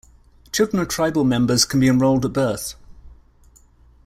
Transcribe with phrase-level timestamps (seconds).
[0.51, 2.73] Children of tribal members can be enrolled at birth.